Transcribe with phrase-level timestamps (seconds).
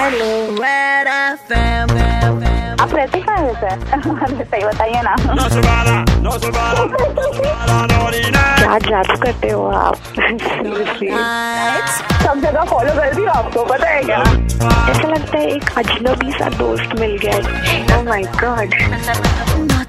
[0.00, 0.26] Hello
[2.82, 5.14] आप रहते कहाँ हैं सर। सही बताइए ना
[8.60, 9.96] क्या जादू करते हो आप
[12.24, 14.18] सब जगह फॉलो कर दी आपको पता है क्या?
[14.90, 17.36] ऐसा लगता है एक अजनबी सा दोस्त मिल गया
[17.98, 18.74] ओह my god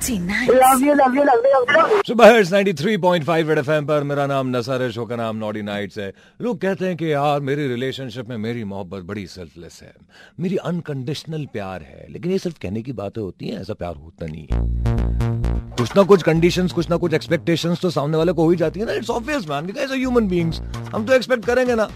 [0.09, 4.47] love you love you love you love you सुबह 93.5 रेड एफएम पर। मेरा नाम
[4.57, 8.29] नसर है शो का नाम नॉडी नाइट्स है। लोग कहते हैं कि यार मेरी रिलेशनशिप
[8.29, 9.93] में मेरी मोहब्बत बड़ी सेल्फलेस है।
[10.39, 14.25] मेरी अनकंडीशनल प्यार है। लेकिन ये सिर्फ़ कहने की बातें होती हैं ऐसा प्यार होता
[14.25, 14.59] नहीं है।
[15.77, 18.79] कुछ ना कुछ कंडीशंस कुछ ना कुछ एक्सपेक्टेशंस तो सामने वाले को हो ही जाती
[18.79, 20.59] है ना। It's obvious man because human beings
[20.95, 21.89] हम तो एक्सपेक्ट करेंगे ना।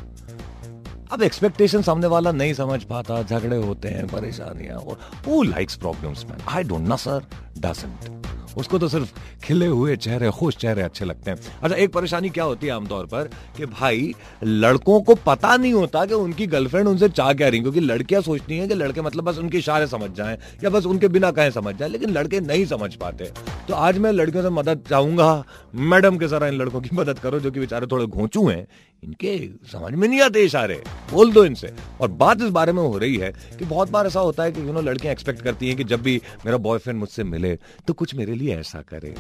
[1.11, 6.25] अब एक्सपेक्टेशन सामने वाला नहीं समझ पाता, झगड़े होते हैं, परेशानियाँ और who likes problems
[6.25, 7.25] man I don't know sir
[7.59, 9.11] doesn't उसको तो सिर्फ़
[9.43, 13.05] खिले हुए चेहरे, खुश चेहरे अच्छे लगते हैं। अच्छा एक परेशानी क्या होती है आमतौर
[13.05, 17.59] पर कि भाई, लड़कों को पता नहीं होता कि उनकी गर्लफ्रेंड उनसे चाह क्या रही
[17.59, 21.07] क्योंकि लड़कियाँ सोचती हैं कि लड़के मतलब बस उनके इशारे समझ जाएँ, या बस उनके
[21.07, 23.31] बिना कहें समझ जाएँ, लेकिन लड़के नहीं समझ पाते।
[23.67, 25.43] तो आज मैं लड़कियों से मदद चाहूँगा।
[25.91, 28.67] मैडम के सर इन लड़कों की मदद करो जो कि बेचारे थोड़े घोंचू हैं।
[29.03, 29.37] इनके
[29.71, 33.15] समझ में नहीं आते इशारे बोल दो इनसे। और बात इस बारे में हो रही
[33.17, 35.83] है कि बहुत बार ऐसा होता है कि यू नो लड़कियाँ एक्सपेक्ट करती हैं कि
[35.83, 37.55] जब भी मेरा बॉयफ्रेंड मुझसे मिले
[37.87, 39.13] तो कुछ मेरे लिए ऐसा करे।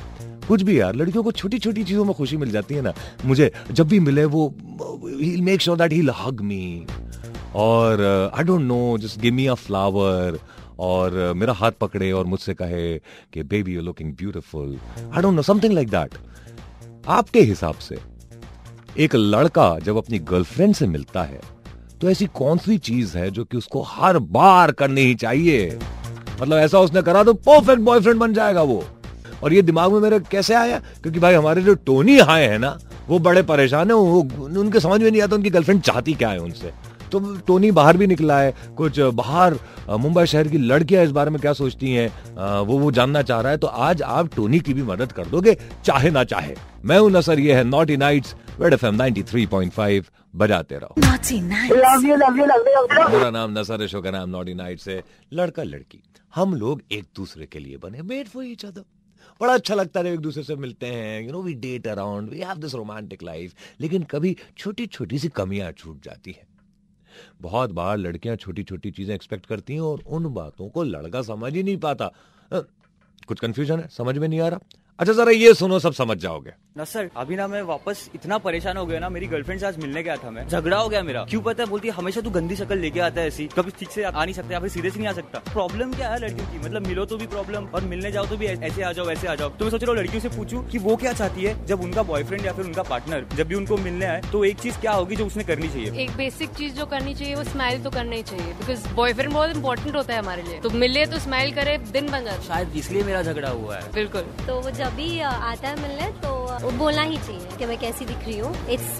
[0.47, 2.93] कुछ भी यार, लड़कियों को छोटी छोटी चीज़ों में खुशी मिल जाती है ना।
[3.25, 4.53] मुझे जब भी मिले वो
[5.41, 6.85] make sure that he hug me
[7.55, 8.03] और
[8.35, 10.39] I don't know just give me a flower
[10.79, 12.97] और मेरा हाथ पकड़े और मुझसे कहे
[13.33, 14.77] कि baby you looking beautiful
[15.15, 16.17] I don't know something like that
[17.07, 17.97] आपके हिसाब से,
[18.97, 21.39] एक लड़का जब अपनी गर्लफ्रेंड से मिलता है
[22.01, 25.77] तो ऐसी कौन सी चीज़ है जो कि उसको हर बार करनी ही चाहिए?
[26.41, 28.83] मतलब ऐसा उसने करा तो परफेक्ट बॉयफ्रेंड बन जाएगा वो।
[29.43, 30.79] और ये दिमाग में मेरे कैसे आया?
[31.01, 34.19] क्योंकि भाई हमारे जो टोनी हाय है ना, वो बड़े परेशान है, वो
[34.59, 36.71] उनके समझ में नहीं आता उनकी गर्लफ्रेंड चाहती क्या है उनसे।
[37.11, 39.57] तो टोनी बाहर भी निकला है कुछ बाहर
[39.99, 43.51] मुंबई शहर की लड़कियाँ इस बारे में क्या सोचती हैं वो वो जानना चाह रहा
[43.51, 47.11] है तो आज आप टोनी की भी मदद कर दोगे चाहे ना चाहे। मैं हूँ
[47.11, 52.05] नसर ये है naughty nights red F M ninety three point five बजाते रहो। Love
[52.07, 55.01] you love you love you मेरा नाम नसर है शो का नाम नॉटी नाइट्स है।
[55.33, 56.01] लड़का लड़की
[56.33, 58.83] हम लोग एक दूसरे के लिए बने मेड फॉर ईच अदर
[59.41, 62.39] बड़ा अच्छा लगता है एक दूसरे से मिलते हैं you know we date around we
[62.39, 66.47] have this romantic life लेकिन कभी छोटी छोटी सी कमियाँ छूट जाती हैं।
[67.41, 71.53] बहुत बार लड़कियाँ छोटी छोटी चीज़ें एक्सपेक्ट करती हैं और उन बातों को लड़का समझ
[71.53, 72.11] ही नहीं पाता।
[72.51, 73.87] कुछ कंफ्यूजन है?
[73.87, 74.59] समझ में नहीं आ रहा?
[74.99, 78.77] अच्छा जरा ये सुनो सब समझ जाओगे। ना सर अभी ना मैं वापस इतना परेशान
[78.77, 81.23] हो गया ना मेरी गर्लफ्रेंड से आज मिलने गया था मैं। झगड़ा हो गया मेरा।
[81.29, 83.89] क्यों पता है बोलती है हमेशा तू गंदी शक्ल लेके आता है ऐसी। कभी ठीक
[83.91, 86.47] से आ नहीं सकता या फिर सीधे से नहीं आ सकता। प्रॉब्लम क्या है लड़कियों
[86.47, 86.59] की?
[86.59, 89.35] मतलब मिलो तो भी प्रॉब्लम और मिलने जाओ तो भी ऐसे आ जाओ वैसे आ
[89.35, 91.81] जाओ। तो मैं सोच रहा हूँ लड़कियों से पूछूँ कि वो क्या चाहती है जब
[91.81, 94.91] उनका बॉयफ्रेंड या फिर उनका पार्टनर जब भी उनको मिलने आए तो एक चीज़ क्या
[94.91, 95.91] होगी जो उसने करनी चाहिए?
[96.03, 99.55] एक बेसिक चीज़ जो करनी चाहिए वो स्माइल तो करना ही चाहिए बिकॉज़ बॉयफ्रेंड बहुत
[99.55, 103.03] इंपॉर्टेंट होता है हमारे लिए। तो मिले तो स्माइल करे दिन बन जाता शायद इसलिए
[103.03, 107.17] मेरा झगड़ा हुआ है। बिल्कुल। तो वो जब भी आता है मिलने तो बोलना ही
[107.17, 108.97] चाहिए कि मैं कैसी दिख रही हूँ। इट्स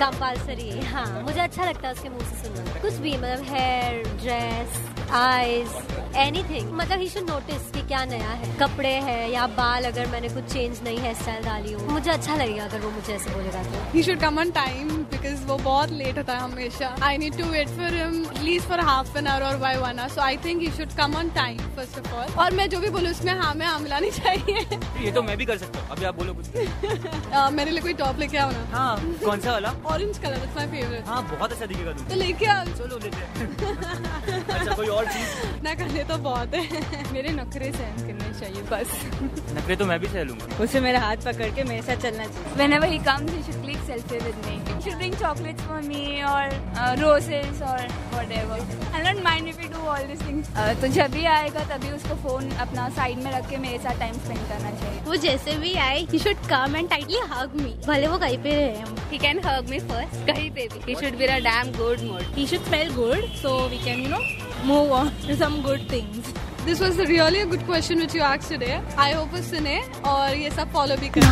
[0.00, 4.78] कंपल्सरी हाँ मुझे अच्छा लगता है उसके मुँह से सुनना। कुछ भी मतलब हेयर ड्रेस
[5.10, 5.68] आईज
[6.16, 10.28] एनीथिंग मतलब ही शुड नोटिस कि क्या नया है। कपड़े हैं या बाल अगर मैंने
[10.28, 13.62] कुछ चेंज नहीं हेयर स्टाइल डाली हो। मुझे अच्छा लगेगा अगर वो मुझे ऐसे बोलेगा
[13.62, 17.38] तो। He should come on time because वो बहुत लेट होता है हमेशा। I need
[17.38, 20.36] to wait for him at least for half an hour और by one hour so I
[20.44, 23.32] think he should come on time first of all और मैं जो भी बोलूँ उसमें
[23.40, 24.66] हाँ में हाँ मिलानी चाहिए।
[25.04, 26.46] ये तो मैं भी कर सकता हूँ। अभी आप बोलो कुछ।
[27.32, 29.74] uh, मेरे लिए कोई टॉप लेके आओ ना। हाँ कौन सा वाला?
[29.86, 34.46] Orange colour it's my favourite हाँ बहुत अच्छा दिखेगा तो लेके आओ। चलो लेते हैं।
[34.58, 36.82] अच्छा कोई और और चीज़ ना करने तो बहुत है।
[37.12, 38.94] मेरे नखरे सहन करने चाहिए बस।
[39.56, 42.56] नखरे तो मैं भी सह लूँगा। उसे मेरा हाथ पकड़ के मेरे साथ चलना चाहिए।
[42.58, 44.56] मैंने वही काम थी should click selfie with me
[44.90, 48.60] should click chocolates for me और uh, रोसेस और whatever
[48.94, 50.48] I don't mind if you do all this things
[50.82, 54.14] तो जब भी आएगा तभी उसको फ़ोन अपना साइड में रख के मेरे साथ टाइम
[54.24, 58.06] स्पेंड करना चाहिए। वो जैसे भी आए he should come and tightly hug me भले
[58.08, 61.18] वो कहीं पे रहे हम। He can hug me first कहीं पे भी। He should
[61.18, 64.20] be a damn good mood he should smell good so we can you know
[64.64, 66.34] move on to some good things.
[66.64, 68.66] This was really a good question which you ask today
[68.98, 71.28] I hope वो सुने और ये सब फॉलो भी करें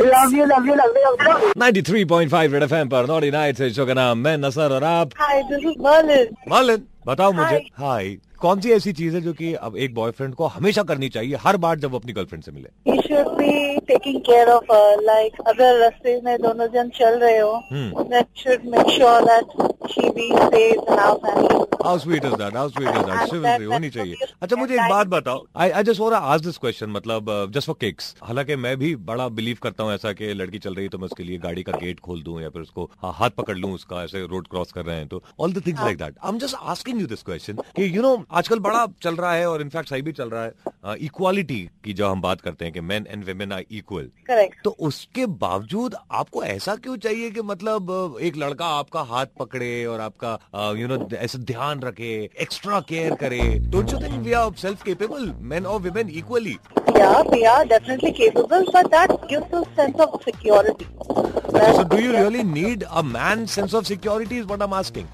[0.00, 3.70] love you love you love you love you 93.5 red FM पर naughty nights है
[3.74, 8.16] शो का नाम मैं नसर और आप। हाय दिस इज़ मर्लिन मालिन बताओ मुझे। हाय
[8.40, 11.56] कौन सी ऐसी चीज़ है जो कि अब एक बॉयफ्रेंड को हमेशा करनी चाहिए हर
[11.64, 12.68] बार जब वो अपनी गर्लफ्रेंड से मिले?
[12.90, 13.54] He should be
[13.90, 14.90] taking care of her.
[15.08, 19.58] Like अगर रास्ते में दोनों जन चल रहे हो हम्म। that should make sure that
[19.88, 21.64] she stays in our family.
[21.82, 22.52] How sweet is that?
[22.52, 23.28] How sweet is that?
[23.30, 26.58] Chivalry होनी चाहिए अच्छा मुझे एक बात बताओ I I just want to ask this
[26.58, 30.58] question मतलब जस्ट फॉर किक्स हालाँकि मैं भी बड़ा बिलीव करता हूँ ऐसा कि लड़की
[30.58, 32.90] चल रही है तो मैं उसके लिए गाड़ी का गेट खोल दूँ या फिर उसको
[33.12, 35.98] हाथ पकड़ लूँ उसका ऐसे रोड क्रॉस कर रहे हैं तो all the things like
[35.98, 39.32] that I am just asking you this question कि यू नो आजकल बड़ा चल रहा
[39.34, 42.74] है और इनफैक्ट सही भी चल रहा है इक्वालिटी की जो हम बात करते हैं
[42.74, 44.10] कि men and women are equal
[44.64, 50.00] तो उसके बावजूद आपको ऐसा क्यों चाहिए कि मतलब एक लड़का आपका हाथ पकड़े और
[50.00, 50.32] आपका
[50.78, 52.10] यू नो ऐसा ध्यान रखे
[52.42, 53.40] एक्स्ट्रा केयर करे।
[53.70, 56.56] Don't you think we are self capable men और women equally
[56.88, 59.10] we are definitely capable for date
[63.14, 65.06] man sense of security is what am asking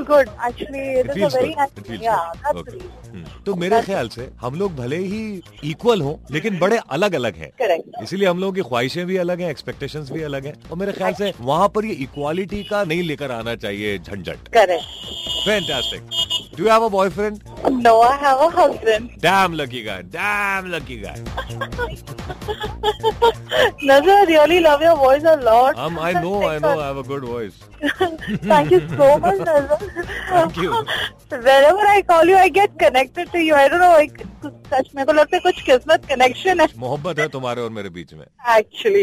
[0.00, 1.94] good actually
[3.46, 5.22] तो मेरे ख्याल से हम लोग भले ही
[5.64, 7.50] इक्वल हो लेकिन बड़े अलग अलग हैं
[8.02, 11.14] इसीलिए हम लोगों की ख्वाहिशें भी अलग हैं एक्सपेक्टेशंस भी अलग हैं। और मेरे ख्याल
[11.14, 16.23] से वहाँ पर ये इक्वालिटी का नहीं लेकर आना चाहिए झंझट। Correct.
[16.53, 17.39] Fantastic do have a boyfriend
[17.85, 19.09] No, I have a husband.
[19.23, 21.23] Damn lucky guy damn lucky guy
[23.89, 25.77] Nazar, I really love your voice a lot.
[25.85, 27.57] um I know I know I have a good voice
[28.51, 29.77] Thank you so much, Nazar.
[30.29, 30.71] Thank you.
[31.31, 33.53] Whenever I call you, I get connected to you.
[33.59, 34.17] I don't know, like,
[34.73, 36.67] सच मेरे को लगता है कुछ किस्मत connection है.
[36.85, 38.25] मोहब्बत है तुम्हारे और मेरे बीच में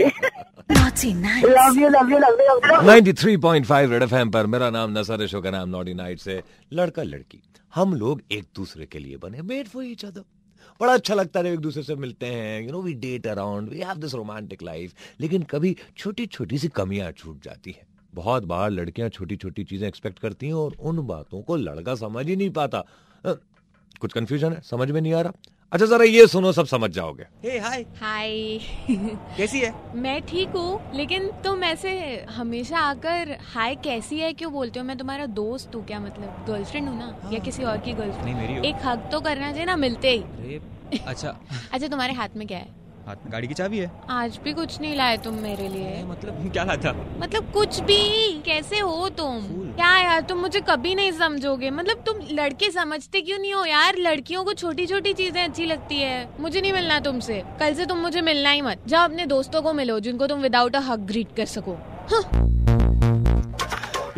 [0.91, 1.13] Actually.
[1.55, 2.79] love you, love you, love you, love you.
[2.87, 6.41] 93.5 red FM पर। मेरा नाम नसर शो का नाम नॉटी नाइट से
[6.73, 7.41] लड़का लड़की।
[7.73, 10.23] हम लोग एक दूसरे के लिए बने मेड फॉर ईच अदर
[10.81, 13.79] बड़ा अच्छा लगता है एक दूसरे से मिलते हैं। You know we date around we
[13.79, 18.69] have this romantic life लेकिन कभी छोटी छोटी सी कमियाँ छूट जाती हैं। बहुत बार
[18.71, 22.49] लड़कियाँ छोटी छोटी चीज़ें एक्सपेक्ट करती हैं और उन बातों को लड़का समझ ही नहीं
[22.51, 22.83] पाता।
[23.25, 24.61] कुछ कंफ्यूजन है?
[24.61, 25.33] समझ में नहीं आ रहा?
[25.71, 28.59] अच्छा जरा ये सुनो सब समझ जाओगे। हे हाय हाय
[29.37, 29.73] कैसी है?
[29.95, 31.91] मैं ठीक हूँ लेकिन तुम ऐसे
[32.29, 34.33] हमेशा आकर हाय कैसी है?
[34.33, 34.85] क्यों बोलते हो?
[34.85, 36.43] मैं तुम्हारा दोस्त हूँ क्या मतलब?
[36.47, 37.29] गर्लफ्रेंड हूँ ना?
[37.33, 40.11] या किसी और की गर्लफ्रेंड नहीं मेरी हो। एक हक तो करना चाहिए ना मिलते
[40.11, 40.59] ही।
[41.07, 41.29] अच्छा।
[41.73, 42.80] अच्छा तुम्हारे हाथ में क्या है?
[43.11, 43.91] हाथ में गाड़ी की चाबी है?
[44.09, 46.91] आज भी कुछ नहीं लाए तुम मेरे लिए। मतलब क्या लाता?
[47.19, 48.03] मतलब कुछ भी।
[48.45, 49.39] कैसे हो तुम?
[49.75, 53.97] क्या यार तुम मुझे कभी नहीं समझोगे। मतलब तुम लड़के समझते क्यों नहीं हो यार?
[53.99, 57.97] लड़कियों को छोटी छोटी चीज़ें अच्छी लगती है। मुझे नहीं मिलना तुमसे। कल से तुम
[57.97, 61.35] मुझे मिलना ही मत। जाओ अपने दोस्तों को मिलो जिनको तुम विदाउट अ हक ग्रीट
[61.37, 61.77] कर सको।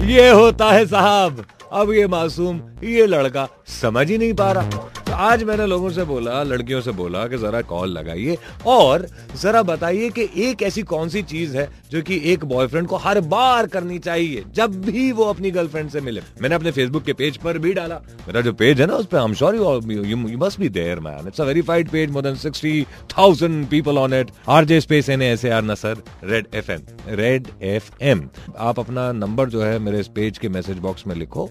[0.06, 3.48] ये होता है साहब। अब ये मासूम ये लड़का
[3.82, 7.62] समझ ही नहीं पा रहा। आज मैंने लोगों से बोला, लड़कियों से बोला कि जरा
[7.64, 8.38] कॉल लगाइए
[8.68, 9.08] और
[9.42, 13.20] जरा बताइए कि एक ऐसी कौन सी चीज़ है जो कि एक बॉयफ्रेंड को हर
[13.24, 17.38] बार करनी चाहिए, जब भी वो अपनी गर्लफ्रेंड से मिले। मैंने अपने फेसबुक के पेज
[17.38, 17.96] पर भी डाला।
[18.28, 21.00] मेरा जो पेज है ना, उस पर I am sure you you must be there
[21.00, 25.46] man it's a verified page more than 60000 people on it RJ space N S
[25.46, 26.82] R Nasar red FM
[27.16, 28.28] red FM
[28.58, 31.50] आप अपना नंबर जो है मेरे इस पेज के मैसेज बॉक्स में लिखो।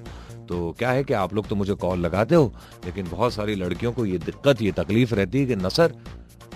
[0.49, 2.53] तो क्या है कि आप लोग तो मुझे कॉल लगाते हो,
[2.87, 5.95] लेकिन बहुत सारी लड़कियों को ये दिक्कत, ये तकलीफ़ रहती है कि न सर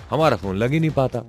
[0.09, 1.23] हमारा फ़ोन लग ही नहीं पाता,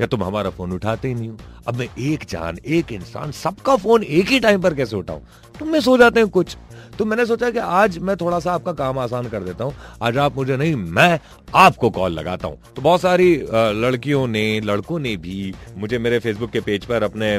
[0.00, 1.36] या तुम हमारा फ़ोन उठाते ही नहीं हो।
[1.66, 5.20] अब मैं एक जान, एक इंसान, सबका फ़ोन एक ही टाइम पर कैसे उठाऊं?
[5.58, 6.56] तुम में सो जाते हैं कुछ।
[6.98, 10.18] तो मैंने सोचा कि आज मैं थोड़ा सा आपका काम आसान कर देता हूँ। आज
[10.18, 11.18] आप मुझे नहीं मैं
[11.54, 16.50] आपको कॉल लगाता हूँ। तो बहुत सारी लड़कियों ने लड़कों ने भी मुझे मेरे फेसबुक
[16.50, 17.38] के पेज पर अपने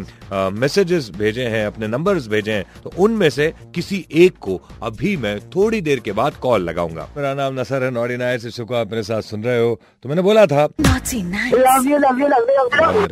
[0.51, 5.39] मैसेजेस भेजे हैं अपने नंबर्स भेजे हैं। तो उनमें से किसी एक को अभी मैं
[5.49, 9.03] थोड़ी देर के बाद कॉल लगाऊँगा। मेरा नाम नसर है नॉडी नायर से आप मेरे
[9.03, 10.67] साथ सुन रहे हो। तो मैंने बोला था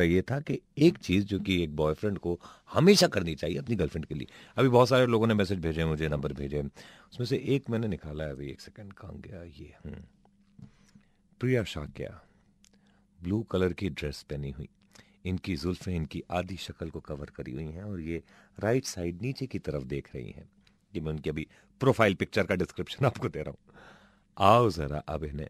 [0.04, 2.40] ये था कि एक चीज़ जो कि एक बॉयफ्रेंड को
[2.72, 4.26] हमेशा करनी चाहिए अपनी गर्लफ्रेंड के लिए।
[4.56, 6.62] अभी बहुत सारे लोगों ने मैसेज भेजे मुझे नंबर भेजे
[7.12, 9.74] उसमें से एक मैंने निकाला है अभी, एक सेकंड कहाँ गया ये?
[9.84, 9.98] हम्म।
[11.40, 12.22] प्रिया शाक्या
[13.22, 14.68] ब्लू कलर की ड्रेस पहनी हुई।
[15.26, 18.22] इनकी जुल्फें, इनकी आधी शक्ल को कवर करी हुई हैं और ये
[18.58, 20.48] राइट साइड नीचे की तरफ़ देख रही हैं।
[20.92, 21.48] कि मैं उनकी अभी
[21.80, 23.78] प्रोफ़ाइल पिक्चर का डिस्क्रिप्शन आपको दे रहा हूँ।
[24.38, 25.48] आओ जरा अब इन्हें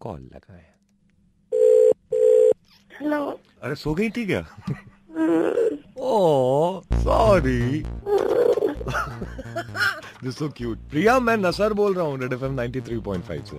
[0.00, 0.77] कॉल लगाए।
[3.00, 3.20] Hello.
[3.62, 4.40] अरे सो गई थी क्या?
[5.98, 7.82] ओ sorry
[10.24, 12.56] this so cute Priya मैं नसर बोल रहा हूँ रेड एफ़ एम
[13.44, 13.58] से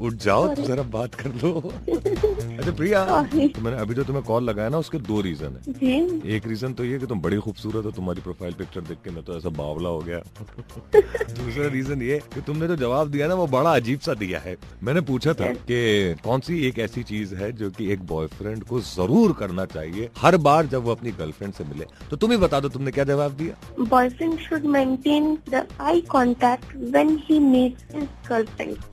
[0.00, 1.50] उठ जाओ तो जरा बात कर लो।
[1.88, 6.34] अच्छा प्रिया तो मैंने अभी जो तुम्हें कॉल लगाया ना उसके दो रीजन है। जी।
[6.36, 9.24] एक रीजन तो ये कि तुम बड़ी खूबसूरत हो तुम्हारी प्रोफ़ाइल पिक्चर देख के मैं
[9.24, 10.18] तो ऐसा बावला हो गया।
[10.94, 14.56] दूसरा रीजन ये कि तुमने जो जवाब दिया ना वो बड़ा अजीब सा दिया है।
[14.82, 18.80] मैंने पूछा था कि कौन सी एक ऐसी चीज़ है जो कि एक बॉयफ्रेंड को
[18.80, 22.60] ज़रूर करना चाहिए हर बार जब वो अपनी गर्लफ्रेंड से मिले। तो तुम ही बता
[22.60, 23.54] दो तुमने क्या जवाब दिया?
[23.94, 25.30] Boyfriend should maintain
[25.68, 26.64] the eye contact
[27.30, 27.74] he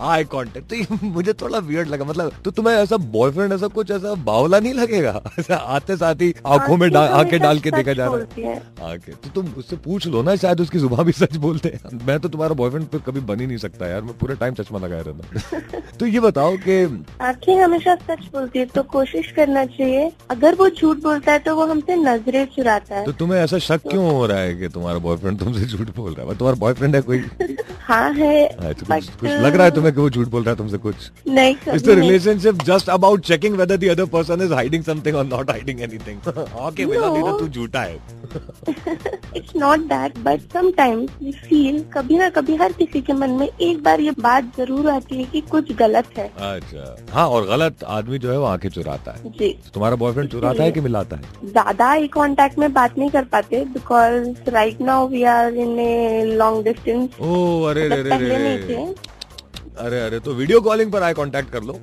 [0.02, 3.92] eye contact तो ये मुझे थोड़ा वियर्ड लगा। मतलब तो तुम्हें ऐसा बॉयफ्रेंड ऐसा कुछ
[3.92, 5.22] ऐसा बावला नहीं लगेगा?
[5.40, 8.56] ऐसा आते साथ ही आँखों में आँखें डाल के देखा जा रहा है।
[8.94, 12.20] आके तो तुम उससे पूछ लो ना शायद उसकी ज़ुबान भी सच बोलते हैं। मैं
[12.20, 15.02] तो तुम्हारा बॉयफ्रेंड फिर कभी बन ही नहीं सकता यार मैं पूरे टाइम चश्मा लगाया
[15.02, 20.56] रहता तो ये बताओ कि आँखें हमेशा सच बोलती है तो कोशिश करना चाहिए अगर
[20.56, 24.12] वो झूठ बोलता है तो वो हमसे नज़रें चुराता है। तो तुम्हें ऐसा शक क्यों
[24.12, 26.38] हो रहा है कि तुम्हारा बॉयफ्रेंड तुमसे झूठ बोल रहा है?
[26.38, 27.24] तुम्हारा बॉयफ्रेंड है कोई?
[27.82, 30.52] हाँ है। अच्छा, but, कुछ, कुछ लग रहा है तुम्हें कि वो झूठ बोल रहा
[30.52, 30.96] है तुमसे कुछ?
[31.28, 34.84] नहीं Is the कभी नहीं। relationship just about checking whether the other person is hiding
[34.90, 36.20] something or not hiding anything?
[36.28, 38.00] नहीं तो तू झूठा है।
[39.38, 43.48] It's not that but sometimes we feel कभी ना कभी हर किसी के मन में
[43.48, 47.84] एक बार ये बात ज़रूर आती है कि कुछ गलत है। अच्छा। हाँ और गलत
[47.98, 51.16] आदमी जो है वो आँखें चुराता है। जी। तो तुम्हारा बॉयफ्रेंड चुराता है कि मिलाता
[51.16, 51.22] है?
[51.46, 56.24] ज़्यादा आई कांटेक्ट में बात नहीं कर पाते because right now we are in a
[56.38, 58.86] long distance oh अरे अरे अरे अरे।
[59.78, 61.80] अरे अरे तो वीडियो कॉलिंग पर आए कांटेक्ट कर लो।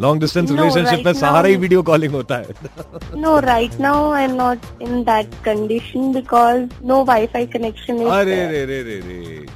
[0.00, 2.46] लॉन्ग डिस्टेंस रिलेशनशिप में सहारा ही वीडियो कॉलिंग होता है।
[3.20, 8.64] No right now I am not in that condition because no wifi connection अरे रे
[8.66, 9.46] रे रे रे।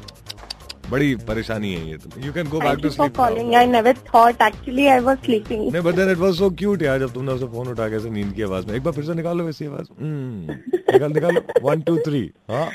[0.90, 4.86] बड़ी परेशानी है ये you can go back to sleep calling I never thought actually
[4.86, 7.68] I was sleeping नहीं but then it was so cute यार जब तुमने उसे फ़ोन
[7.68, 10.56] उठा के ऐसे नींद की आवाज़ में। एक बार फिर से निकालो वैसी आवाज़। हम्म,
[10.92, 12.66] निकाल निकालो। वन टू थ्री हाँ।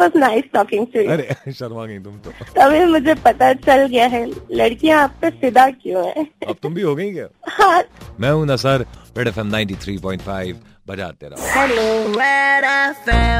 [0.00, 4.06] Was nice talking to you अरे शर्मा गई तुम तो। तभी मुझे पता चल गया
[4.06, 6.26] है लड़कियाँ आप पे फिदा क्यों है?
[6.48, 7.26] अब तुम भी हो गई क्या?
[7.48, 7.82] हाँ।
[8.20, 8.86] मैं हूँ नसर
[9.18, 10.56] रेड एफएम 93.5
[10.88, 13.39] बजाते रहो। हेलो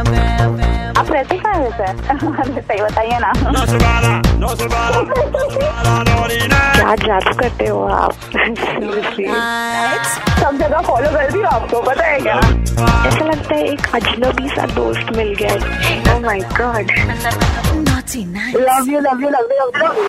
[1.01, 3.33] आप रहते कहाँ हैं सर सही बताइए ना
[6.77, 8.13] क्या जादू करते हो आप
[10.41, 14.67] सब जगह फॉलो कर दी आपको पता है क्या ऐसा लगता है एक अजनबी सा
[14.75, 16.93] दोस्त मिल गया ओह my god
[18.57, 20.07] love you love you love you love you